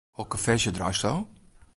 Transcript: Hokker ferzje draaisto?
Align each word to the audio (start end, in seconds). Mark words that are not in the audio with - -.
Hokker 0.19 0.39
ferzje 0.45 0.73
draaisto? 0.77 1.11